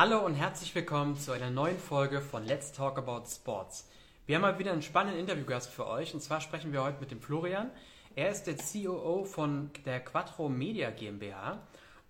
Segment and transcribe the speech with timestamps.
[0.00, 3.88] Hallo und herzlich willkommen zu einer neuen Folge von Let's Talk About Sports.
[4.26, 7.10] Wir haben mal wieder einen spannenden Interviewgast für euch und zwar sprechen wir heute mit
[7.10, 7.68] dem Florian.
[8.14, 11.58] Er ist der COO von der Quattro Media GmbH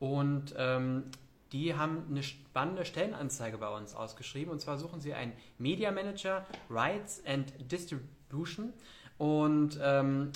[0.01, 1.04] und ähm,
[1.53, 6.45] die haben eine spannende Stellenanzeige bei uns ausgeschrieben und zwar suchen sie einen Media Manager
[6.69, 8.75] Rights and Distribution
[9.17, 10.33] und ähm,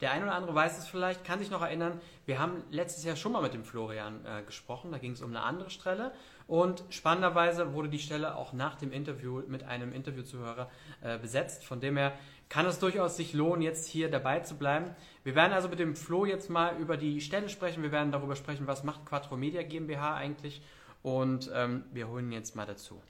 [0.00, 3.16] der eine oder andere weiß es vielleicht, kann sich noch erinnern, wir haben letztes Jahr
[3.16, 6.12] schon mal mit dem Florian äh, gesprochen, da ging es um eine andere Stelle.
[6.46, 10.68] Und spannenderweise wurde die Stelle auch nach dem Interview mit einem Interviewzuhörer
[11.00, 12.12] äh, besetzt, von dem her
[12.48, 14.90] kann es durchaus sich lohnen, jetzt hier dabei zu bleiben.
[15.22, 18.34] Wir werden also mit dem Flo jetzt mal über die Stelle sprechen, wir werden darüber
[18.34, 20.60] sprechen, was macht Quattro Media GmbH eigentlich.
[21.02, 23.00] Und ähm, wir holen ihn jetzt mal dazu.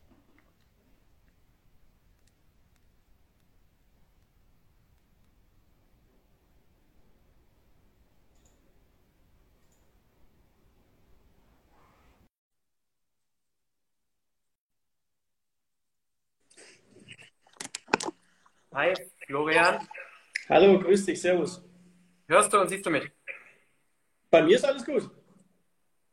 [18.80, 18.94] Hi,
[19.26, 19.86] Florian.
[20.48, 21.62] Hallo, grüß dich, servus.
[22.26, 23.10] Hörst du und siehst du mich?
[24.30, 25.10] Bei mir ist alles gut.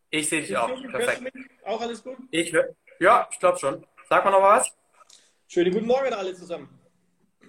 [0.09, 0.69] Ich sehe dich ich auch.
[0.91, 1.33] Perfekt.
[1.63, 2.17] Auch alles gut?
[2.29, 2.53] Ich
[2.99, 3.87] Ja, ich glaube schon.
[4.09, 4.69] Sag mal noch was.
[5.47, 6.67] Schönen guten Morgen alle zusammen.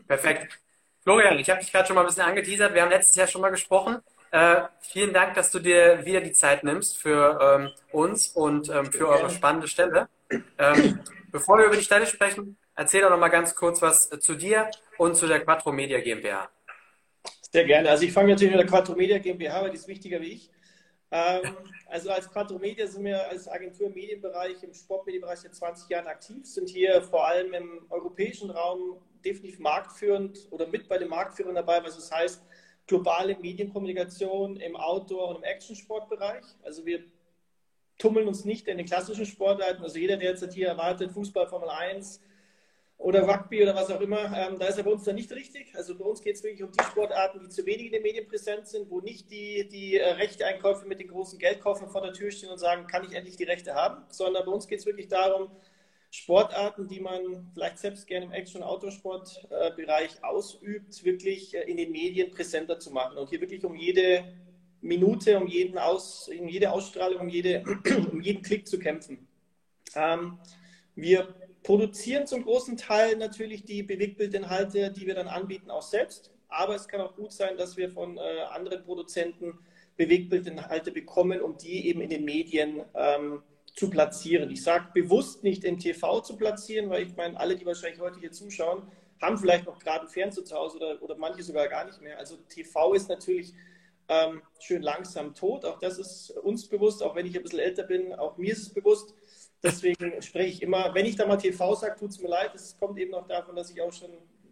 [0.07, 0.61] Perfekt.
[1.03, 2.73] Florian, ich habe dich gerade schon mal ein bisschen angeteasert.
[2.73, 3.99] Wir haben letztes Jahr schon mal gesprochen.
[4.31, 8.93] Äh, vielen Dank, dass du dir wieder die Zeit nimmst für ähm, uns und ähm,
[8.93, 10.09] für eure spannende Stelle.
[10.59, 11.01] Ähm,
[11.33, 14.71] bevor wir über die Stelle sprechen, erzähl doch noch mal ganz kurz was zu dir
[14.97, 16.49] und zu der Quattro Media GmbH.
[17.53, 17.91] Sehr gerne.
[17.91, 20.51] Also ich fange natürlich mit der Quattro Media GmbH, weil die ist wichtiger wie ich.
[21.11, 21.57] Ähm,
[21.87, 26.07] also als Quattro Media sind wir als Agentur im Medienbereich, im Sportmedienbereich seit 20 Jahren
[26.07, 31.57] aktiv, sind hier vor allem im europäischen Raum definitiv marktführend oder mit bei den Marktführern
[31.57, 32.43] dabei, was es das heißt,
[32.87, 36.45] globale Medienkommunikation im Outdoor- und im Actionsportbereich.
[36.63, 37.03] Also wir
[37.99, 39.83] tummeln uns nicht in den klassischen Sportarten.
[39.83, 42.21] Also jeder, der jetzt hier erwartet, Fußball, Formel 1,
[42.99, 45.73] oder Rugby oder was auch immer, ähm, da ist er bei uns dann nicht richtig.
[45.75, 48.27] Also bei uns geht es wirklich um die Sportarten, die zu wenig in den Medien
[48.27, 52.33] präsent sind, wo nicht die, die äh, Rechteeinkäufe mit den großen Geldkoffern vor der Tür
[52.33, 55.07] stehen und sagen, kann ich endlich die Rechte haben, sondern bei uns geht es wirklich
[55.07, 55.49] darum,
[56.11, 61.77] Sportarten, die man vielleicht selbst gerne im Action- und Autosportbereich äh, ausübt, wirklich äh, in
[61.77, 64.25] den Medien präsenter zu machen und hier wirklich um jede
[64.81, 67.63] Minute, um, jeden Aus, um jede Ausstrahlung, um, jede,
[68.11, 69.29] um jeden Klick zu kämpfen.
[69.95, 70.39] Ähm,
[70.97, 71.33] wir
[71.63, 76.31] produzieren zum großen Teil natürlich die Bewegbildinhalte, die wir dann anbieten, auch selbst.
[76.49, 78.21] Aber es kann auch gut sein, dass wir von äh,
[78.51, 79.59] anderen Produzenten
[79.97, 83.43] Bewegbildinhalte bekommen, um die eben in den Medien ähm,
[83.75, 84.51] zu platzieren.
[84.51, 88.19] Ich sage bewusst nicht im TV zu platzieren, weil ich meine, alle, die wahrscheinlich heute
[88.19, 88.91] hier zuschauen,
[89.21, 92.19] haben vielleicht noch gerade ein Fernseher zu Hause oder, oder manche sogar gar nicht mehr.
[92.19, 93.53] Also TV ist natürlich
[94.09, 95.65] ähm, schön langsam tot.
[95.65, 98.63] Auch das ist uns bewusst, auch wenn ich ein bisschen älter bin, auch mir ist
[98.63, 99.15] es bewusst.
[99.63, 102.55] Deswegen spreche ich immer, wenn ich da mal TV sage, tut es mir leid.
[102.55, 104.11] Es kommt eben noch davon, dass ich auch schon,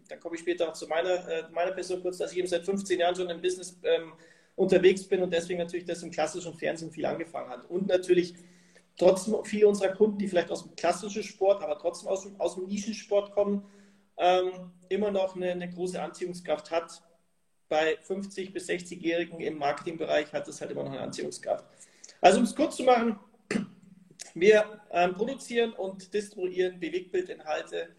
[0.09, 2.65] da komme ich später auch zu meiner, äh, meiner Person kurz, dass ich eben seit
[2.65, 4.13] 15 Jahren schon im Business ähm,
[4.55, 7.69] unterwegs bin und deswegen natürlich das im klassischen Fernsehen viel angefangen hat.
[7.69, 8.35] Und natürlich
[8.97, 12.55] trotzdem viele unserer Kunden, die vielleicht aus dem klassischen Sport, aber trotzdem aus dem, aus
[12.55, 13.63] dem Nischensport kommen,
[14.17, 17.01] ähm, immer noch eine, eine große Anziehungskraft hat.
[17.69, 21.65] Bei 50- bis 60-Jährigen im Marketingbereich hat es halt immer noch eine Anziehungskraft.
[22.19, 23.19] Also um es kurz zu machen,
[24.39, 27.89] wir ähm, produzieren und distribuieren Bewegbildinhalte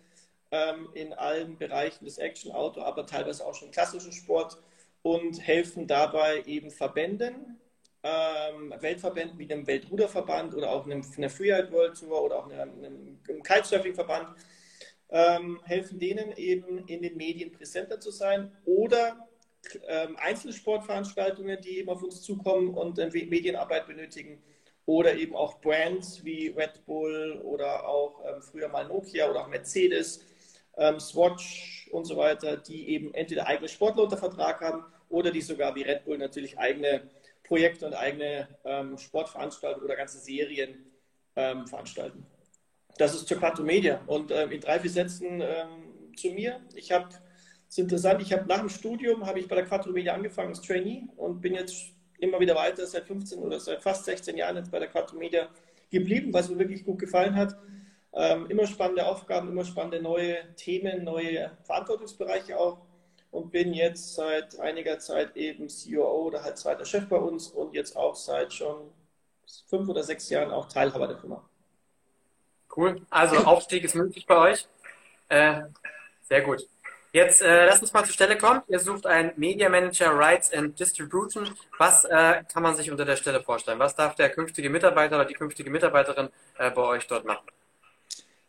[0.50, 4.59] ähm, in allen Bereichen des Action, Auto, aber teilweise auch schon klassischen Sport
[5.03, 7.59] und helfen dabei eben Verbänden,
[8.03, 13.19] ähm, Weltverbänden wie dem Weltruderverband oder auch einem, einer Freeride World Tour oder auch einem,
[13.25, 14.28] einem Kitesurfing-Verband,
[15.10, 19.28] ähm, helfen denen eben in den Medien präsenter zu sein oder
[19.88, 24.43] ähm, Einzelsportveranstaltungen, die eben auf uns zukommen und äh, Medienarbeit benötigen
[24.88, 29.49] oder eben auch Brands wie Red Bull oder auch ähm, früher mal Nokia oder auch
[29.49, 30.25] Mercedes,
[30.78, 35.43] ähm, Swatch und so weiter, die eben entweder eigene Sportler unter Vertrag haben oder die
[35.43, 37.03] sogar wie Red Bull natürlich eigene
[37.44, 40.87] Projekte und eigene ähm, Sportveranstaltungen oder ganze Serien
[41.37, 42.25] ähm, veranstalten.
[42.96, 44.00] Das ist zur Quattro Media.
[44.06, 46.62] Und ähm, in drei, vier Sätzen ähm, zu mir.
[46.75, 47.08] Ich habe,
[47.69, 50.49] es ist interessant, ich habe nach dem Studium, habe ich bei der Quattro Media angefangen
[50.49, 54.56] als Trainee und bin jetzt immer wieder weiter, seit 15 oder seit fast 16 Jahren
[54.56, 55.49] jetzt bei der Quattro Media
[55.91, 57.56] geblieben, was mir wirklich gut gefallen hat.
[58.12, 62.79] Ähm, immer spannende Aufgaben, immer spannende neue Themen, neue Verantwortungsbereiche auch
[63.31, 67.75] und bin jetzt seit einiger Zeit eben CEO oder halt zweiter Chef bei uns und
[67.75, 68.91] jetzt auch seit schon
[69.69, 71.49] fünf oder sechs Jahren auch Teilhaber der Firma.
[72.75, 73.03] Cool.
[73.11, 74.67] Also Aufstieg ist möglich bei euch.
[75.29, 75.62] Äh,
[76.23, 76.67] sehr gut.
[77.12, 78.62] Jetzt äh, lass uns mal zur Stelle kommen.
[78.69, 81.49] Ihr sucht einen Media Manager Rights and Distribution.
[81.78, 83.78] Was äh, kann man sich unter der Stelle vorstellen?
[83.78, 86.28] Was darf der künftige Mitarbeiter oder die künftige Mitarbeiterin
[86.58, 87.46] äh, bei euch dort machen?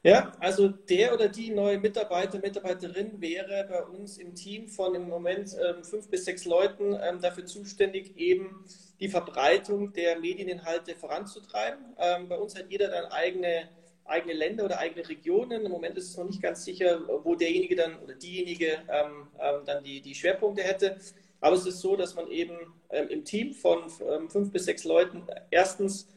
[0.01, 5.09] Ja, also der oder die neue Mitarbeiter, Mitarbeiterin wäre bei uns im Team von im
[5.09, 8.63] Moment ähm, fünf bis sechs Leuten ähm, dafür zuständig, eben
[9.01, 11.83] die Verbreitung der Medieninhalte voranzutreiben.
[11.97, 13.67] Ähm, bei uns hat jeder dann eigene,
[14.09, 15.65] eigene Länder oder eigene Regionen.
[15.65, 19.61] Im Moment ist es noch nicht ganz sicher, wo derjenige dann oder diejenige ähm, ähm,
[19.65, 20.97] dann die, die Schwerpunkte hätte.
[21.41, 22.57] Aber es ist so, dass man eben
[22.89, 23.89] ähm, im Team von
[24.29, 26.07] fünf bis sechs Leuten erstens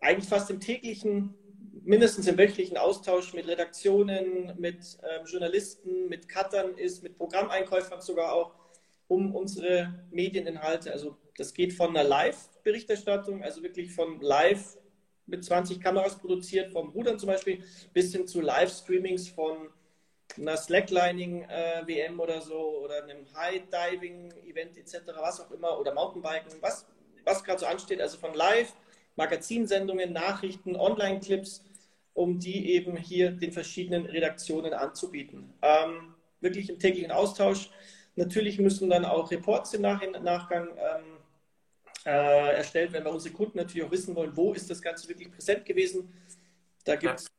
[0.00, 1.34] eigentlich fast im täglichen
[1.82, 8.32] mindestens im wöchentlichen Austausch mit Redaktionen, mit ähm, Journalisten, mit Cuttern ist, mit Programmeinkäufern sogar
[8.32, 8.52] auch,
[9.08, 14.78] um unsere Medieninhalte, also das geht von einer Live-Berichterstattung, also wirklich von Live
[15.30, 17.62] mit 20 Kameras produziert, vom Rudern zum Beispiel,
[17.92, 19.68] bis hin zu Live-Streamings von
[20.36, 26.86] einer Slacklining-WM äh, oder so oder einem High-Diving-Event etc., was auch immer, oder Mountainbiken, was,
[27.24, 28.74] was gerade so ansteht, also von Live,
[29.16, 31.64] Magazinsendungen, Nachrichten, Online-Clips
[32.14, 35.54] um die eben hier den verschiedenen Redaktionen anzubieten.
[35.62, 37.70] Ähm, wirklich im täglichen Austausch.
[38.16, 41.18] Natürlich müssen dann auch Reports im Nach Nachgang ähm,
[42.06, 45.30] äh, erstellt werden, weil unsere Kunden natürlich auch wissen wollen, wo ist das Ganze wirklich
[45.30, 46.12] präsent gewesen.
[46.84, 47.30] Da gibt es.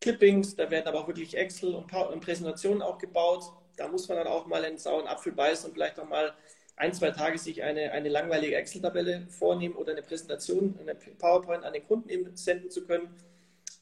[0.00, 3.44] Clippings, da werden aber auch wirklich Excel und, und, Präsentationen auch gebaut.
[3.76, 6.34] Da muss man dann auch mal einen sauren Apfel beißen und vielleicht auch mal
[6.74, 11.72] ein, zwei Tage sich eine, eine langweilige Excel-Tabelle vornehmen oder eine Präsentation, eine PowerPoint an
[11.72, 13.14] den Kunden senden zu können.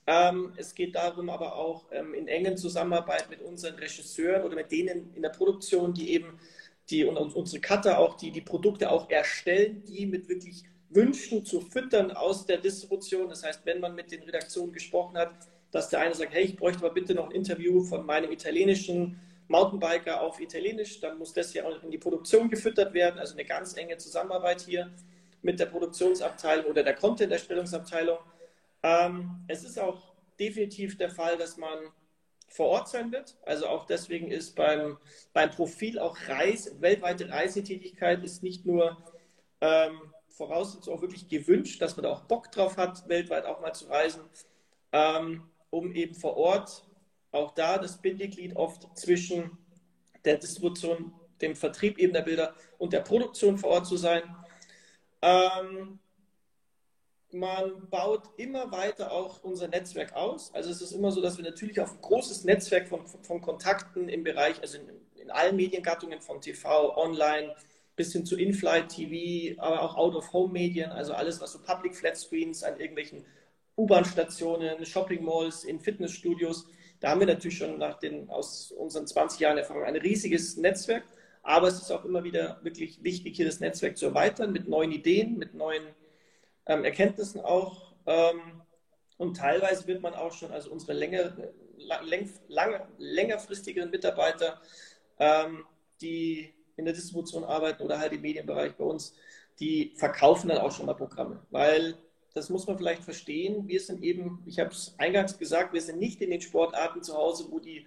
[0.06, 4.70] Ähm, es geht darum, aber auch ähm, in engen Zusammenarbeit mit unseren Regisseuren oder mit
[4.70, 6.38] denen in der Produktion, die eben
[6.90, 11.60] die und unsere Cutter auch, die die Produkte auch erstellen, die mit wirklich Wünschen zu
[11.60, 13.28] füttern aus der Distribution.
[13.28, 15.32] Das heißt, wenn man mit den Redaktionen gesprochen hat,
[15.70, 19.20] dass der eine sagt, hey, ich bräuchte aber bitte noch ein Interview von meinem italienischen
[19.46, 23.18] Mountainbiker auf Italienisch, dann muss das ja auch in die Produktion gefüttert werden.
[23.18, 24.90] Also eine ganz enge Zusammenarbeit hier
[25.42, 28.18] mit der Produktionsabteilung oder der Content-Erstellungsabteilung.
[28.82, 31.78] Ähm, es ist auch definitiv der Fall, dass man
[32.50, 33.36] vor Ort sein wird.
[33.46, 34.98] Also auch deswegen ist beim,
[35.32, 38.98] beim Profil auch Reis, weltweite Reisetätigkeit ist nicht nur
[39.60, 43.72] ähm, Voraussetzung auch wirklich gewünscht, dass man da auch Bock drauf hat, weltweit auch mal
[43.72, 44.22] zu reisen,
[44.92, 46.84] ähm, um eben vor Ort
[47.32, 49.56] auch da das Bindeglied oft zwischen
[50.24, 54.22] der Distribution, dem Vertrieb eben der Bilder und der Produktion vor Ort zu sein.
[55.22, 56.00] Ähm,
[57.32, 60.52] man baut immer weiter auch unser Netzwerk aus.
[60.54, 64.08] Also es ist immer so, dass wir natürlich auf ein großes Netzwerk von, von Kontakten
[64.08, 64.88] im Bereich, also in,
[65.20, 67.54] in allen Mediengattungen von TV, Online,
[67.96, 72.62] bis hin zu In-Flight TV, aber auch Out-of-Home-Medien, also alles, was so Public Flat Screens
[72.62, 73.24] an irgendwelchen
[73.76, 76.66] U-Bahn-Stationen, Shopping-Malls, in Fitnessstudios,
[77.00, 81.04] da haben wir natürlich schon nach den, aus unseren 20 Jahren Erfahrung ein riesiges Netzwerk.
[81.42, 84.92] Aber es ist auch immer wieder wirklich wichtig, hier das Netzwerk zu erweitern mit neuen
[84.92, 85.82] Ideen, mit neuen
[86.70, 87.92] ähm, Erkenntnissen auch.
[88.06, 88.62] Ähm,
[89.18, 91.36] und teilweise wird man auch schon, also unsere länger,
[92.04, 94.60] läng, lange, längerfristigeren Mitarbeiter,
[95.18, 95.64] ähm,
[96.00, 99.14] die in der Distribution arbeiten oder halt im Medienbereich bei uns,
[99.58, 101.44] die verkaufen dann auch schon mal Programme.
[101.50, 101.98] Weil
[102.32, 103.66] das muss man vielleicht verstehen.
[103.68, 107.14] Wir sind eben, ich habe es eingangs gesagt, wir sind nicht in den Sportarten zu
[107.14, 107.86] Hause, wo die,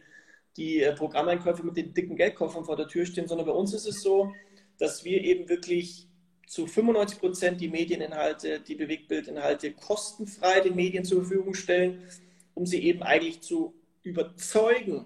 [0.57, 3.88] die äh, Programmeinkäufer mit den dicken Geldkoffern vor der Tür stehen, sondern bei uns ist
[3.88, 4.33] es so,
[4.77, 6.09] dass wir eben wirklich
[6.48, 12.04] zu 95 Prozent die Medieninhalte, die Bewegtbildinhalte kostenfrei den Medien zur Verfügung stellen,
[12.54, 13.73] um sie eben eigentlich zu
[14.04, 15.06] überzeugen,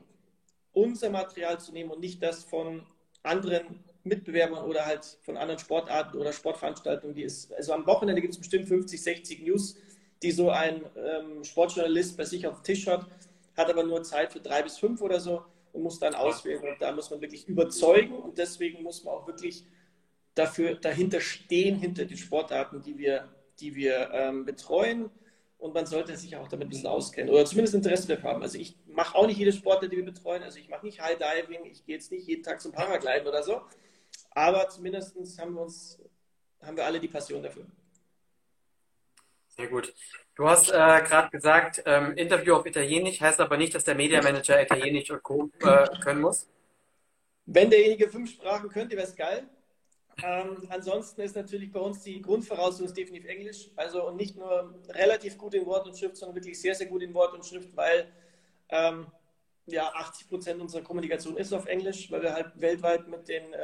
[0.74, 2.84] unser Material zu nehmen und nicht das von
[3.24, 8.34] anderen Mitbewerbern oder halt von anderen Sportarten oder Sportveranstaltungen, die es, also am Wochenende gibt
[8.34, 9.75] es bestimmt 50, 60 News,
[10.22, 13.06] die so ein ähm, Sportjournalist bei sich auf dem Tisch hat,
[13.56, 16.62] hat aber nur Zeit für drei bis fünf oder so und muss dann auswählen.
[16.63, 19.63] Und da muss man wirklich überzeugen und deswegen muss man auch wirklich
[20.38, 23.29] dafür dahinter stehen, hinter den Sportarten, die wir,
[23.60, 25.10] die wir ähm, betreuen.
[25.58, 28.44] Und man sollte sich auch damit ein bisschen auskennen oder zumindest Interesse dafür haben.
[28.44, 30.44] Also ich mache auch nicht jede Sportart, die wir betreuen.
[30.44, 33.41] Also ich mache nicht High Diving, ich gehe jetzt nicht jeden Tag zum Paragliden oder
[33.41, 33.62] so.
[34.32, 36.00] Aber zumindest haben wir uns,
[36.62, 37.65] haben wir alle die Passion dafür.
[39.48, 39.91] Sehr gut.
[40.36, 44.22] Du hast äh, gerade gesagt, ähm, Interview auf Italienisch heißt aber nicht, dass der Media
[44.22, 45.50] Manager Italienisch und Co.
[45.62, 46.48] Äh, können muss.
[47.48, 49.50] Wenn derjenige fünf Sprachen könnte, wäre es geil.
[50.24, 53.69] Ähm, ansonsten ist natürlich bei uns die Grundvoraussetzung definitiv Englisch.
[53.75, 57.03] Also und nicht nur relativ gut in Wort und Schrift, sondern wirklich sehr, sehr gut
[57.03, 58.12] in Wort und Schrift, weil
[58.69, 59.07] ähm,
[59.67, 63.62] ja, 80 Prozent unserer Kommunikation ist auf Englisch, weil wir halt weltweit mit den äh,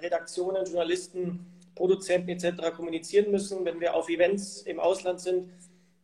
[0.00, 2.74] Redaktionen, Journalisten, Produzenten etc.
[2.74, 3.64] kommunizieren müssen.
[3.64, 5.52] Wenn wir auf Events im Ausland sind,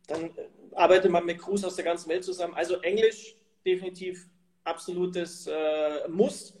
[0.07, 2.53] dann äh, arbeitet man mit Crews aus der ganzen Welt zusammen.
[2.53, 4.27] Also Englisch definitiv
[4.63, 6.53] absolutes äh, Muss.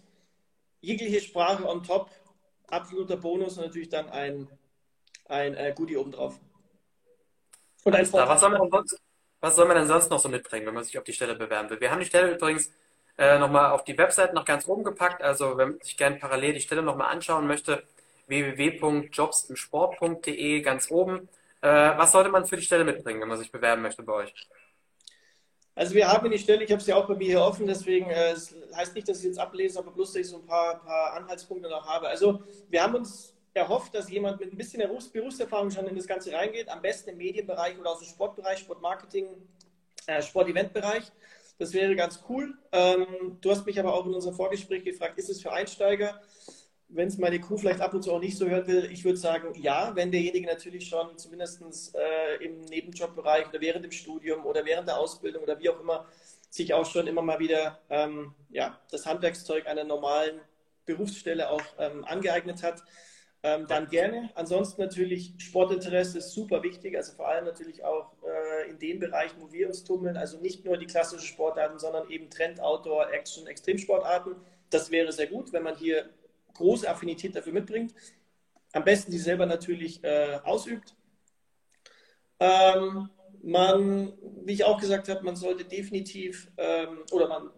[0.81, 2.09] jegliche Sprache on top,
[2.71, 4.47] absoluter Bonus und natürlich dann ein,
[5.25, 6.39] ein äh, Goodie obendrauf.
[7.83, 8.99] Und ein was, soll man sonst,
[9.39, 11.69] was soll man denn sonst noch so mitbringen, wenn man sich auf die Stelle bewerben
[11.69, 11.79] will?
[11.79, 12.71] Wir haben die Stelle übrigens
[13.17, 15.21] äh, nochmal auf die Website noch ganz oben gepackt.
[15.21, 17.83] Also wenn man sich gerne parallel die Stelle nochmal anschauen möchte,
[18.27, 21.27] www.jobsimsport.de ganz oben.
[21.61, 24.33] Äh, was sollte man für die Stelle mitbringen, wenn man sich bewerben möchte bei euch?
[25.79, 28.31] Also wir haben die Stelle, ich habe sie auch bei mir hier offen, deswegen äh,
[28.31, 31.13] es heißt nicht, dass ich jetzt ablese, aber bloß, dass ich so ein paar, paar
[31.13, 32.09] Anhaltspunkte noch habe.
[32.09, 34.83] Also wir haben uns erhofft, dass jemand mit ein bisschen
[35.13, 39.27] Berufserfahrung schon in das Ganze reingeht, am besten im Medienbereich oder aus dem Sportbereich, Sportmarketing,
[40.07, 41.13] äh, Sporteventbereich.
[41.57, 42.57] Das wäre ganz cool.
[42.73, 46.19] Ähm, du hast mich aber auch in unserem Vorgespräch gefragt, ist es für Einsteiger?
[46.89, 49.17] Wenn es meine Crew vielleicht ab und zu auch nicht so hören will, ich würde
[49.17, 51.61] sagen, ja, wenn derjenige natürlich schon zumindest
[51.95, 56.05] äh, im Nebenjobbereich oder während dem Studium oder während der Ausbildung oder wie auch immer
[56.49, 60.41] sich auch schon immer mal wieder ähm, ja, das Handwerkszeug einer normalen
[60.85, 62.83] Berufsstelle auch ähm, angeeignet hat,
[63.43, 64.31] ähm, dann gerne.
[64.33, 69.39] Ansonsten natürlich Sportinteresse ist super wichtig, also vor allem natürlich auch äh, in den Bereichen,
[69.39, 73.45] wo wir uns tummeln, also nicht nur die klassischen Sportarten, sondern eben Trend, Outdoor, Action,
[73.45, 74.35] Extremsportarten.
[74.71, 76.09] Das wäre sehr gut, wenn man hier
[76.59, 77.93] große Affinität dafür mitbringt.
[78.73, 80.95] Am besten sie selber natürlich äh, ausübt.
[82.39, 83.09] Ähm,
[83.41, 84.13] man,
[84.45, 87.49] wie ich auch gesagt habe, man sollte definitiv, ähm, oder man,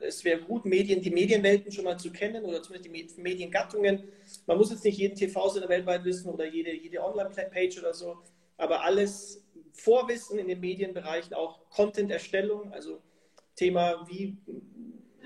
[0.00, 4.04] es wäre gut, Medien, die Medienwelten schon mal zu kennen oder zumindest die Mediengattungen.
[4.46, 8.16] Man muss jetzt nicht jeden TV-Sender weltweit wissen oder jede, jede Online-Page oder so,
[8.56, 13.02] aber alles Vorwissen in den Medienbereichen, auch Content-Erstellung, also
[13.56, 14.38] Thema, wie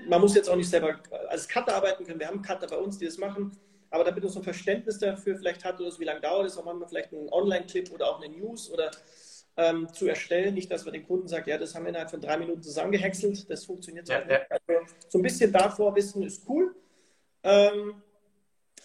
[0.09, 0.99] man muss jetzt auch nicht selber
[1.29, 2.19] als Cutter arbeiten können.
[2.19, 3.57] Wir haben Cutter bei uns, die das machen.
[3.91, 6.57] Aber damit man so ein Verständnis dafür vielleicht hat, oder so, wie lange dauert es,
[6.57, 8.91] auch manchmal vielleicht einen Online-Clip oder auch eine News oder
[9.57, 10.53] ähm, zu erstellen.
[10.53, 13.49] Nicht, dass man den Kunden sagt, ja, das haben wir innerhalb von drei Minuten zusammengehäckselt.
[13.49, 14.41] Das funktioniert ja, ja.
[14.49, 16.75] Also, so ein bisschen davor wissen ist cool.
[17.43, 18.01] Ähm,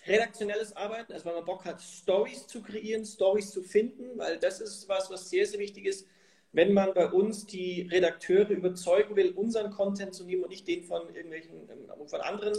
[0.06, 4.60] redaktionelles Arbeiten, also wenn man Bock hat, Stories zu kreieren, Stories zu finden, weil das
[4.60, 6.06] ist was, was sehr, sehr wichtig ist
[6.54, 10.84] wenn man bei uns die Redakteure überzeugen will, unseren Content zu nehmen und nicht den
[10.84, 12.56] von irgendwelchen, ähm, von anderen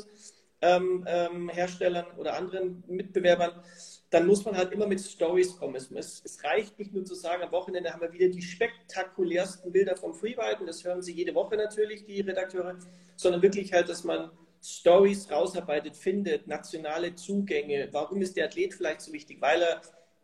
[0.62, 3.64] ähm, ähm, Herstellern oder anderen Mitbewerbern,
[4.10, 5.75] dann muss man halt immer mit Stories kommen.
[5.75, 9.96] Es, es, reicht nicht nur zu sagen, am Wochenende haben wir wieder die spektakulärsten Bilder
[9.96, 12.78] vom Freeride das hören Sie jede Woche natürlich, die Redakteure,
[13.16, 14.30] sondern wirklich halt, dass man
[14.62, 17.90] Stories rausarbeitet, findet, nationale Zugänge.
[17.92, 19.42] Warum ist der Athlet vielleicht so wichtig?
[19.42, 19.82] Weil er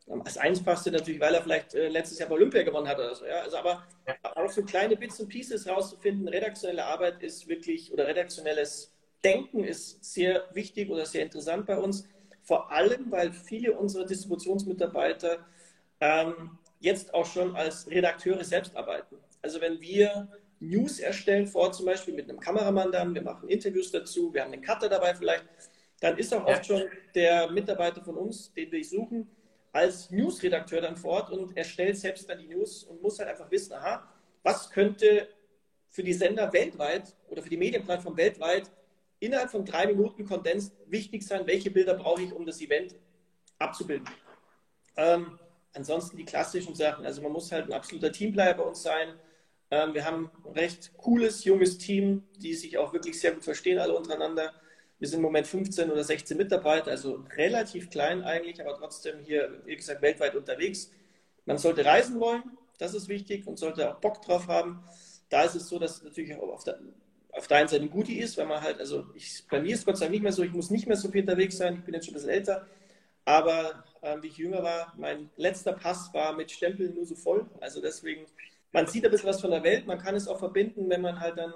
[0.07, 3.25] das Einfachste natürlich, weil er vielleicht äh, letztes Jahr bei Olympia gewonnen hat oder so.
[3.25, 3.41] Ja?
[3.41, 3.83] Also aber
[4.35, 8.93] auch so kleine Bits und Pieces rauszufinden, redaktionelle Arbeit ist wirklich oder redaktionelles
[9.23, 12.07] Denken ist sehr wichtig oder sehr interessant bei uns.
[12.41, 15.45] Vor allem, weil viele unserer Distributionsmitarbeiter
[15.99, 19.17] ähm, jetzt auch schon als Redakteure selbst arbeiten.
[19.43, 20.27] Also wenn wir
[20.59, 24.53] News erstellen, vor zum Beispiel mit einem Kameramann dann, wir machen Interviews dazu, wir haben
[24.53, 25.45] einen Cutter dabei vielleicht,
[25.99, 29.29] dann ist auch oft schon der Mitarbeiter von uns, den wir suchen,
[29.71, 33.73] als Newsredakteur dann fort und erstellt selbst dann die News und muss halt einfach wissen,
[33.73, 34.07] aha,
[34.43, 35.27] was könnte
[35.89, 38.71] für die Sender weltweit oder für die Medienplattform weltweit
[39.19, 42.95] innerhalb von drei Minuten Kondens wichtig sein, welche Bilder brauche ich, um das Event
[43.59, 44.09] abzubilden.
[44.97, 45.39] Ähm,
[45.73, 49.13] ansonsten die klassischen Sachen, also man muss halt ein absoluter Teamplayer bei uns sein.
[49.69, 53.79] Ähm, wir haben ein recht cooles, junges Team, die sich auch wirklich sehr gut verstehen,
[53.79, 54.53] alle untereinander.
[55.01, 59.59] Wir sind im Moment 15 oder 16 Mitarbeiter, also relativ klein eigentlich, aber trotzdem hier,
[59.65, 60.91] wie gesagt, weltweit unterwegs.
[61.45, 62.43] Man sollte reisen wollen,
[62.77, 64.83] das ist wichtig und sollte auch Bock drauf haben.
[65.27, 66.77] Da ist es so, dass es natürlich auch auf der,
[67.31, 69.97] auf der einen Seite Goodie ist, weil man halt, also ich, bei mir ist Gott
[69.97, 71.95] sei Dank nicht mehr so, ich muss nicht mehr so viel unterwegs sein, ich bin
[71.95, 72.67] jetzt schon ein bisschen älter,
[73.25, 77.49] aber äh, wie ich jünger war, mein letzter Pass war mit Stempeln nur so voll.
[77.59, 78.27] Also deswegen,
[78.71, 81.19] man sieht ein bisschen was von der Welt, man kann es auch verbinden, wenn man
[81.19, 81.53] halt dann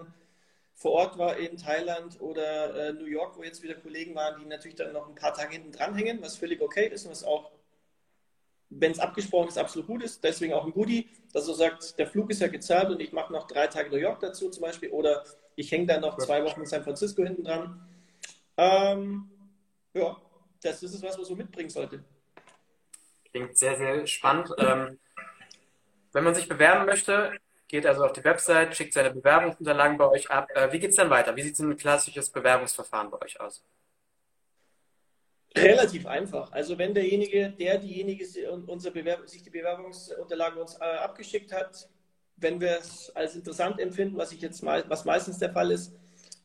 [0.75, 4.46] vor Ort war in Thailand oder äh, New York, wo jetzt wieder Kollegen waren, die
[4.46, 7.51] natürlich dann noch ein paar Tage hinten dranhängen, was völlig okay ist und was auch,
[8.70, 10.22] wenn es abgesprochen ist, absolut gut ist.
[10.24, 13.32] Deswegen auch ein Goodie, dass er sagt, der Flug ist ja gezahlt und ich mache
[13.32, 15.24] noch drei Tage New York dazu zum Beispiel oder
[15.55, 17.88] ich hänge dann noch zwei Wochen in San Francisco hinten dran.
[18.58, 19.29] Ähm,
[19.94, 20.17] ja,
[20.62, 22.03] das ist es, was man so mitbringen sollte.
[23.32, 24.51] Klingt sehr, sehr spannend.
[24.58, 25.00] Ähm,
[26.12, 27.32] wenn man sich bewerben möchte,
[27.68, 30.50] geht also auf die Website, schickt seine Bewerbungsunterlagen bei euch ab.
[30.54, 31.36] Äh, wie geht es dann weiter?
[31.36, 33.64] Wie sieht ein klassisches Bewerbungsverfahren bei euch aus?
[35.58, 36.52] Relativ einfach.
[36.52, 38.26] Also wenn derjenige, der diejenige
[38.68, 41.88] unser Bewerb sich die Bewerbungsunterlagen uns äh, abgeschickt hat,
[42.38, 45.94] wenn wir es als interessant empfinden, was ich jetzt mal, was meistens der Fall ist,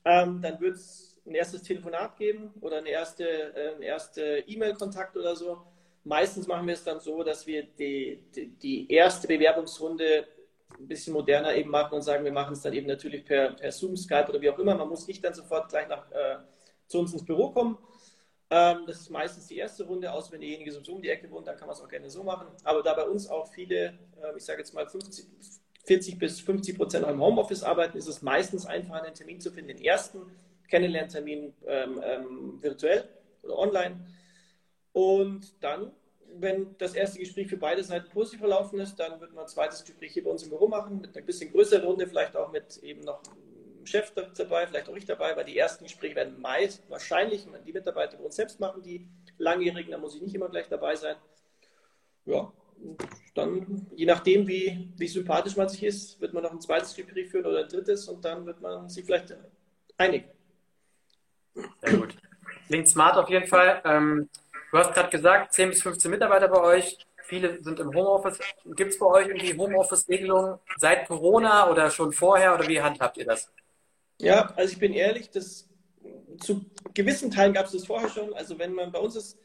[0.05, 5.35] ähm, dann wird es ein erstes Telefonat geben oder eine erste, äh, erste E-Mail-Kontakt oder
[5.35, 5.61] so.
[6.05, 10.27] Meistens machen wir es dann so, dass wir die, die, die erste Bewerbungsrunde
[10.79, 13.73] ein bisschen moderner eben machen und sagen, wir machen es dann eben natürlich per, per
[13.73, 14.75] Zoom, Skype oder wie auch immer.
[14.75, 16.37] Man muss nicht dann sofort gleich nach äh,
[16.87, 17.79] zu uns ins Büro kommen.
[18.51, 21.47] Ähm, das ist meistens die erste Runde, außer wenn derjenige so um die Ecke wohnt,
[21.47, 22.49] dann kann man es auch gerne so machen.
[22.65, 25.25] Aber da bei uns auch viele, äh, ich sage jetzt mal 50,
[25.85, 29.69] 40 bis 50 Prozent im Homeoffice arbeiten, ist es meistens einfach, einen Termin zu finden,
[29.69, 30.21] den ersten
[30.69, 33.09] Kennenlerntermin ähm, ähm, virtuell
[33.43, 34.01] oder online.
[34.93, 35.93] Und dann,
[36.39, 39.85] wenn das erste Gespräch für beide Seiten positiv verlaufen ist, dann wird man ein zweites
[39.85, 42.79] Gespräch hier bei uns im Büro machen, mit einer bisschen größeren Runde, vielleicht auch mit
[42.79, 43.23] eben noch
[43.85, 48.19] Chef dabei, vielleicht auch ich dabei, weil die ersten Gespräche werden meist wahrscheinlich die Mitarbeiter
[48.19, 49.09] bei uns selbst machen, die
[49.39, 51.17] Langjährigen, da muss ich nicht immer gleich dabei sein.
[52.27, 52.53] Ja,
[53.35, 57.31] dann, je nachdem, wie, wie sympathisch man sich ist, wird man noch ein zweites Gespräch
[57.31, 59.35] führen oder ein drittes und dann wird man sich vielleicht
[59.97, 60.25] einig.
[61.55, 62.17] Sehr gut.
[62.67, 63.83] Klingt smart auf jeden Fall.
[63.85, 64.29] Ähm,
[64.71, 66.99] du hast gerade gesagt, 10 bis 15 Mitarbeiter bei euch.
[67.25, 68.39] Viele sind im Homeoffice.
[68.75, 73.27] Gibt es bei euch irgendwie Homeoffice-Regelungen seit Corona oder schon vorher oder wie handhabt ihr
[73.27, 73.53] das?
[74.19, 75.69] Ja, also ich bin ehrlich, das,
[76.41, 78.35] zu gewissen Teilen gab es das vorher schon.
[78.35, 79.39] Also wenn man bei uns ist,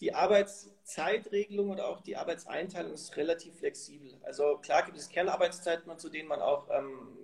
[0.00, 4.18] die Arbeitszeitregelung oder auch die Arbeitseinteilung ist relativ flexibel.
[4.22, 7.16] Also klar gibt es Kernarbeitszeiten, zu denen man auch ähm,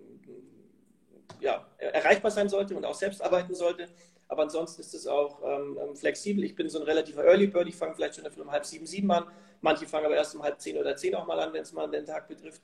[1.41, 3.89] ja, erreichbar sein sollte und auch selbst arbeiten sollte.
[4.29, 6.45] Aber ansonsten ist es auch ähm, ähm flexibel.
[6.45, 7.69] Ich bin so ein relativer Early Bird.
[7.69, 9.27] Ich fange vielleicht schon um halb sieben, sieben an.
[9.61, 11.89] Manche fangen aber erst um halb zehn oder zehn auch mal an, wenn es mal
[11.89, 12.63] den Tag betrifft.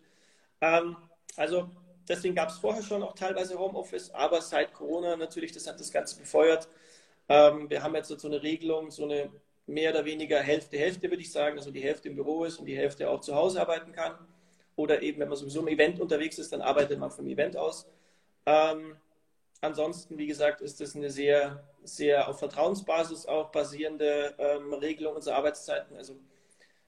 [0.60, 0.96] Ähm,
[1.36, 1.68] also
[2.08, 5.90] deswegen gab es vorher schon auch teilweise Homeoffice, aber seit Corona natürlich, das hat das
[5.90, 6.68] Ganze befeuert.
[7.28, 9.30] Ähm, wir haben jetzt so eine Regelung, so eine
[9.66, 12.66] mehr oder weniger Hälfte, Hälfte würde ich sagen, also die Hälfte im Büro ist und
[12.66, 14.14] die Hälfte auch zu Hause arbeiten kann.
[14.76, 17.86] Oder eben, wenn man sowieso im Event unterwegs ist, dann arbeitet man vom Event aus.
[18.44, 18.96] Ähm,
[19.64, 25.36] ansonsten, wie gesagt, ist das eine sehr, sehr auf Vertrauensbasis auch basierende ähm, Regelung unserer
[25.36, 25.96] Arbeitszeiten.
[25.96, 26.16] Also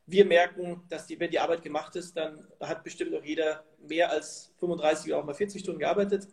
[0.06, 4.11] wir merken, dass die, wenn die Arbeit gemacht ist, dann hat bestimmt auch jeder mehr
[4.11, 6.28] als 35 oder auch mal 40 Stunden gearbeitet,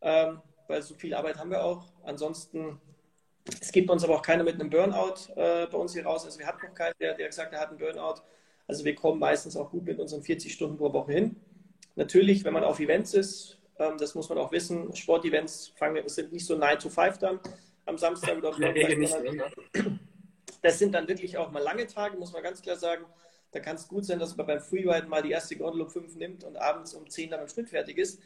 [0.00, 1.92] ähm, weil so viel Arbeit haben wir auch.
[2.04, 2.80] Ansonsten,
[3.60, 6.24] es gibt uns aber auch keiner mit einem Burnout äh, bei uns hier raus.
[6.24, 8.22] Also wir hatten noch keinen, der, der gesagt hat, er hat einen Burnout.
[8.68, 11.36] Also wir kommen meistens auch gut mit unseren 40 Stunden pro Woche hin.
[11.96, 13.59] Natürlich, wenn man auf Events ist,
[13.98, 17.40] das muss man auch wissen, Sportevents fangen, sind nicht so 9 to 5 dann
[17.86, 19.52] am Samstag oder am Sonntag.
[20.62, 23.06] Das sind dann wirklich auch mal lange Tage, muss man ganz klar sagen.
[23.52, 26.14] Da kann es gut sein, dass man beim Freeriden mal die erste Gondel um 5
[26.16, 28.20] nimmt und abends um 10 dann im Schnitt fertig ist.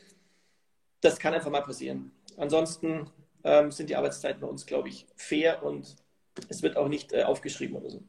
[1.01, 2.11] Das kann einfach mal passieren.
[2.37, 3.11] Ansonsten
[3.45, 5.97] ähm, sind die Arbeitszeiten bei uns, glaube ich, fair und
[6.49, 8.03] es wird auch nicht äh, aufgeschrieben oder so.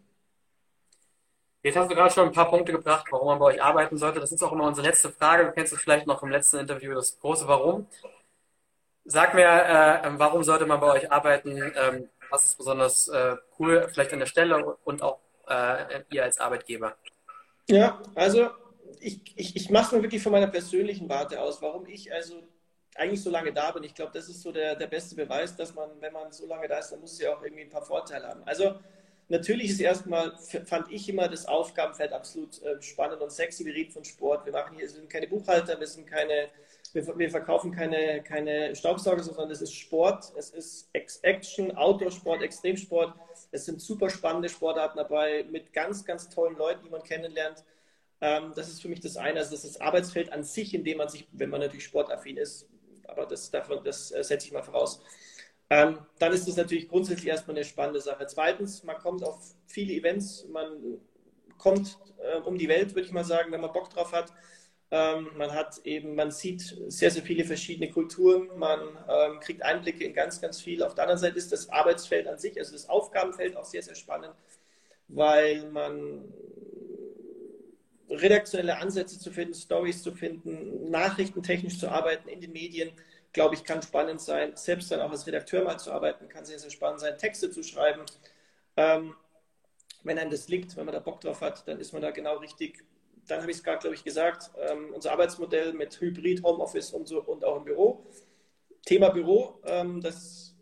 [1.65, 4.19] Jetzt hast du gerade schon ein paar Punkte gebracht, warum man bei euch arbeiten sollte.
[4.19, 5.45] Das ist auch immer unsere letzte Frage.
[5.45, 7.87] Du kennst es vielleicht noch im letzten Interview, das große Warum.
[9.03, 11.57] Sag mir, äh, warum sollte man bei euch arbeiten?
[11.75, 16.39] Ähm, was ist besonders äh, cool, vielleicht an der Stelle und auch äh, ihr als
[16.39, 16.95] Arbeitgeber?
[17.67, 18.51] Ja, also
[18.99, 22.43] ich, ich, ich mache es mir wirklich von meiner persönlichen Warte aus, warum ich also
[22.93, 23.83] eigentlich so lange da bin.
[23.83, 26.67] Ich glaube, das ist so der, der beste Beweis, dass man, wenn man so lange
[26.67, 28.43] da ist, dann muss es ja auch irgendwie ein paar Vorteile haben.
[28.45, 28.75] Also
[29.29, 33.65] natürlich ist erstmal, fand ich immer das Aufgabenfeld absolut äh, spannend und sexy.
[33.65, 34.45] Wir reden von Sport.
[34.45, 36.49] Wir machen hier, sind keine Buchhalter, wir sind keine
[36.95, 43.13] wir, wir, verkaufen keine, keine Staubsauger, sondern es ist Sport, es ist Action, Outdoor-Sport, Extremsport.
[43.51, 47.63] Es sind super spannende Sportarten dabei mit ganz, ganz tollen Leuten, die man kennenlernt.
[48.21, 50.85] Ähm, das ist für mich das eine, also das ist das Arbeitsfeld an sich, in
[50.85, 52.65] dem man sich, wenn man natürlich sportaffin ist,
[53.07, 55.01] aber das, davon, das äh, setze ich mal voraus.
[55.69, 58.27] Ähm, dann ist es natürlich grundsätzlich erstmal eine spannende Sache.
[58.27, 60.99] Zweitens, man kommt auf viele Events, man
[61.57, 64.31] kommt äh, um die Welt, würde ich mal sagen, wenn man Bock drauf hat.
[64.91, 70.03] Ähm, man hat eben, man sieht sehr, sehr viele verschiedene Kulturen, man ähm, kriegt Einblicke
[70.03, 70.83] in ganz, ganz viel.
[70.83, 73.95] Auf der anderen Seite ist das Arbeitsfeld an sich, also das Aufgabenfeld auch sehr, sehr
[73.95, 74.35] spannend,
[75.07, 76.31] weil man
[78.09, 82.91] redaktionelle Ansätze zu finden, Stories zu finden, nachrichtentechnisch zu arbeiten in den Medien,
[83.35, 84.55] glaube ich, kann spannend sein.
[84.55, 87.61] Selbst dann auch als Redakteur mal zu arbeiten, kann sehr, sehr spannend sein, Texte zu
[87.61, 88.01] schreiben.
[88.77, 89.15] Ähm,
[90.03, 92.37] wenn einem das liegt, wenn man da Bock drauf hat, dann ist man da genau
[92.37, 92.83] richtig
[93.27, 97.07] dann habe ich es gerade, glaube ich, gesagt, ähm, unser Arbeitsmodell mit Hybrid, Homeoffice und,
[97.07, 98.05] so, und auch im Büro.
[98.85, 100.55] Thema Büro, ähm, das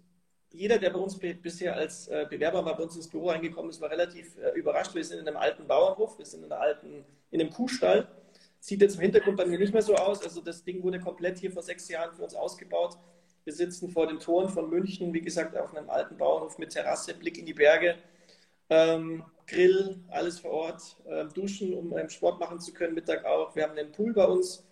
[0.50, 3.82] jeder, der bei uns bisher als äh, Bewerber mal bei uns ins Büro reingekommen ist,
[3.82, 4.94] war relativ äh, überrascht.
[4.94, 8.08] Wir sind in einem alten Bauernhof, wir sind in, alten, in einem Kuhstall.
[8.64, 10.24] Sieht jetzt im Hintergrund bei mir nicht mehr so aus.
[10.24, 12.98] Also das Ding wurde komplett hier vor sechs Jahren für uns ausgebaut.
[13.44, 17.14] Wir sitzen vor den Toren von München, wie gesagt, auf einem alten Bauernhof mit Terrasse,
[17.14, 17.98] Blick in die Berge.
[18.70, 23.54] Ähm, Grill, alles vor Ort, äh, duschen, um ähm, Sport machen zu können, Mittag auch.
[23.54, 24.66] Wir haben einen Pool bei uns.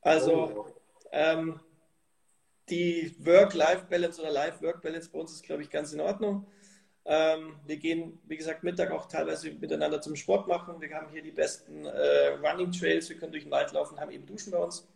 [0.00, 0.66] Also
[1.12, 1.60] ähm,
[2.68, 6.48] die Work-Life-Balance oder Life-Work-Balance bei uns ist, glaube ich, ganz in Ordnung.
[7.06, 10.80] Ähm, wir gehen, wie gesagt, Mittag auch teilweise miteinander zum Sport machen.
[10.80, 13.08] Wir haben hier die besten äh, Running Trails.
[13.08, 14.86] Wir können durch den Wald laufen, haben eben Duschen bei uns.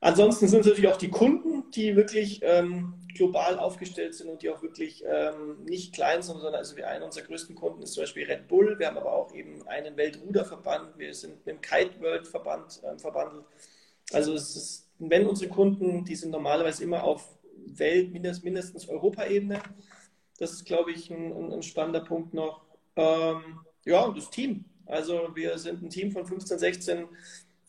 [0.00, 4.50] Ansonsten sind es natürlich auch die Kunden, die wirklich ähm, global aufgestellt sind und die
[4.50, 8.02] auch wirklich ähm, nicht klein sind, sondern also wir, einer unserer größten Kunden ist zum
[8.02, 8.78] Beispiel Red Bull.
[8.78, 10.98] Wir haben aber auch eben einen Weltruderverband.
[10.98, 13.44] Wir sind mit dem Kite World Verband ähm, verbandelt.
[14.12, 19.60] Also es ist, wenn unsere Kunden, die sind normalerweise immer auf Welt, mindest, mindestens Europaebene.
[20.38, 22.62] Das ist, glaube ich, ein, ein spannender Punkt noch.
[22.96, 24.64] Ähm, ja, und das Team.
[24.86, 27.08] Also wir sind ein Team von 15, 16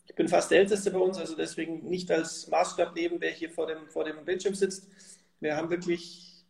[0.08, 3.50] ich bin fast der Älteste bei uns, also deswegen nicht als Maßstab nehmen, wer hier
[3.50, 4.88] vor dem, vor dem Bildschirm sitzt.
[5.38, 6.44] Wir haben wirklich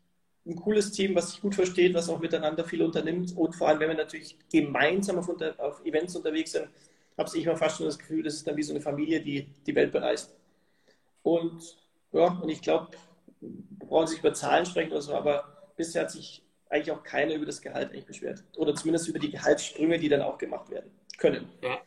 [0.46, 3.36] ein cooles Team, was sich gut versteht, was auch miteinander viel unternimmt.
[3.36, 6.68] Und vor allem, wenn wir natürlich gemeinsam auf, unter, auf Events unterwegs sind,
[7.18, 9.48] habe ich immer fast schon das Gefühl, das ist dann wie so eine Familie, die
[9.66, 10.34] die Welt bereist.
[11.22, 11.76] Und
[12.12, 12.88] ja, und ich glaube,
[13.80, 17.46] brauchen sich über Zahlen sprechen oder so, aber bisher hat sich eigentlich auch keiner über
[17.46, 18.44] das Gehalt eigentlich beschwert.
[18.56, 21.50] Oder zumindest über die Gehaltssprünge, die dann auch gemacht werden können.
[21.62, 21.80] Ja.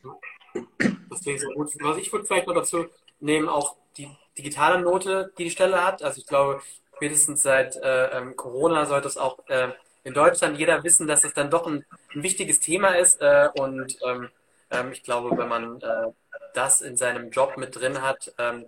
[1.10, 1.72] Das klingt sehr gut.
[1.82, 2.88] Was ich würde vielleicht noch dazu
[3.20, 6.02] nehmen, auch die digitale Note, die die Stelle hat.
[6.02, 6.62] Also ich glaube,
[6.96, 9.70] spätestens seit äh, ähm, Corona sollte es auch äh,
[10.04, 13.22] in Deutschland jeder wissen, dass es dann doch ein, ein wichtiges Thema ist.
[13.22, 14.30] Äh, und ähm,
[14.72, 16.12] ähm ich glaube, wenn man äh,
[16.54, 18.66] das in seinem Job mit drin hat, ähm,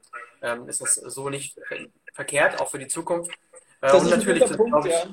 [0.67, 1.59] ist das so nicht
[2.13, 3.31] verkehrt, auch für die Zukunft.
[3.83, 5.03] Äh, das und ist natürlich, ein Punkt, ich, ja.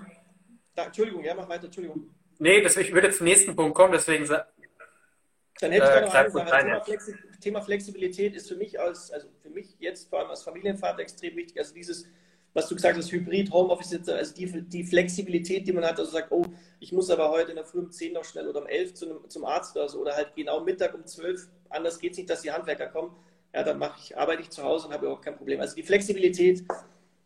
[0.76, 2.14] Da, Entschuldigung, ja, mach weiter, Entschuldigung.
[2.38, 6.30] Nee, deswegen, ich würde zum nächsten Punkt kommen, deswegen dann hätte ich da noch eine
[6.30, 6.62] Sache.
[6.62, 10.42] Thema, Flexi Thema, Flexibilität ist für mich als, also für mich jetzt vor allem als
[10.42, 11.58] Familienvater extrem wichtig.
[11.58, 12.06] Also dieses,
[12.54, 16.30] was du gesagt hast, Hybrid, Homeoffice, also die, die Flexibilität, die man hat, also sagt,
[16.30, 16.44] oh,
[16.78, 19.20] ich muss aber heute in der Früh um 10 noch schnell oder um 11 zu
[19.28, 22.42] zum Arzt oder so, oder halt genau Mittag um 12, anders geht es nicht, dass
[22.42, 23.14] die Handwerker kommen.
[23.52, 25.60] Ja, dann mache ich, arbeite ich zu Hause und habe überhaupt kein Problem.
[25.60, 26.62] Also die Flexibilität,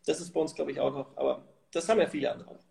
[0.06, 2.64] das ist bei uns, glaube ich, auch noch, aber das haben ja viele andere auch.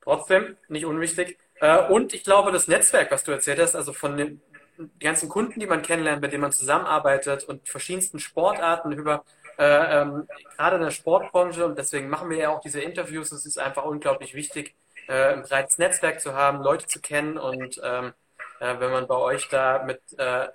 [0.00, 1.38] Trotzdem, nicht unwichtig.
[1.60, 4.40] Äh, und ich glaube, das Netzwerk, was du erzählt hast, also von den
[4.98, 9.24] ganzen Kunden, die man kennenlernt, mit denen man zusammenarbeitet und verschiedensten Sportarten über
[9.58, 10.26] äh, ähm,
[10.56, 13.30] gerade in der Sportbranche und deswegen machen wir ja auch diese Interviews.
[13.30, 14.74] Es ist einfach unglaublich wichtig,
[15.06, 18.14] äh, ein breites Netzwerk zu haben, Leute zu kennen und ähm,
[18.60, 20.48] äh, wenn man bei euch da mit äh,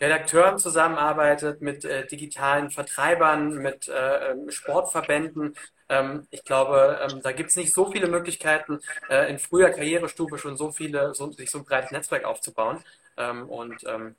[0.00, 5.54] Redakteuren zusammenarbeitet, mit äh, digitalen Vertreibern, mit äh, ähm, Sportverbänden.
[5.88, 10.38] Ähm, ich glaube, ähm, da gibt es nicht so viele Möglichkeiten, äh, in früher Karrierestufe
[10.38, 12.82] schon so viele, so, sich so ein breites Netzwerk aufzubauen.
[13.16, 14.14] Ähm, und ähm,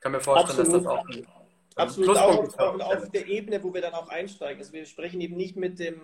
[0.00, 0.74] kann mir vorstellen, Absolut.
[0.74, 1.26] dass das auch ein,
[1.76, 4.58] Absolut, auch, auch auf der Ebene, wo wir dann auch einsteigen.
[4.58, 6.00] Also wir sprechen eben nicht mit dem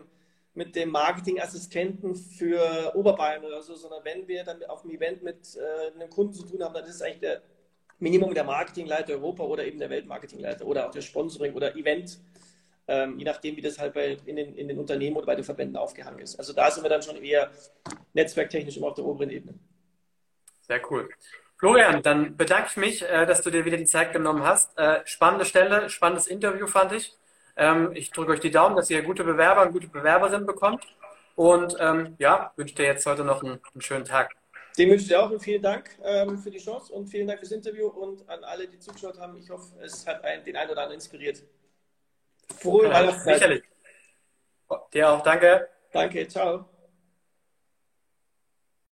[0.57, 5.55] mit dem Marketingassistenten für Oberbayern oder so, sondern wenn wir dann auf dem Event mit
[5.55, 7.43] äh, einem Kunden zu tun haben, dann ist es eigentlich der
[7.99, 12.19] Minimum der Marketingleiter Europa oder eben der Weltmarketingleiter oder auch der Sponsoring oder Event,
[12.89, 15.45] ähm, je nachdem, wie das halt bei, in, den, in den Unternehmen oder bei den
[15.45, 16.39] Verbänden aufgehangen ist.
[16.39, 17.51] Also da sind wir dann schon eher
[18.13, 19.55] netzwerktechnisch immer auf der oberen Ebene.
[20.61, 21.09] Sehr cool.
[21.59, 24.77] Florian, dann bedanke ich mich, äh, dass du dir wieder die Zeit genommen hast.
[24.79, 27.17] Äh, spannende Stelle, spannendes Interview fand ich.
[27.57, 30.85] Ähm, ich drücke euch die Daumen, dass ihr gute Bewerber und gute Bewerberinnen bekommt.
[31.35, 34.35] Und ähm, ja, wünsche dir jetzt heute noch einen, einen schönen Tag.
[34.79, 37.41] Dem wünsche ich dir auch und vielen Dank ähm, für die Chance und vielen Dank
[37.41, 39.37] fürs Interview und an alle, die zugeschaut haben.
[39.39, 41.43] Ich hoffe, es hat einen, den einen oder anderen inspiriert.
[42.59, 43.35] Frohe ja, Weihnachtszeit.
[43.35, 43.63] Sicherlich.
[44.93, 45.69] Dir auch, danke.
[45.93, 46.69] Danke, ciao.